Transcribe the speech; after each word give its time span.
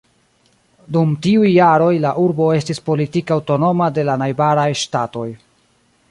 Dum 0.95 1.09
tiuj 1.25 1.49
jaroj 1.55 1.91
la 2.05 2.13
urbo 2.21 2.47
estis 2.61 2.81
politike 2.89 3.35
aŭtonoma 3.35 3.91
de 3.99 4.07
la 4.09 4.15
najbaraj 4.23 4.67
ŝtatoj. 4.85 5.27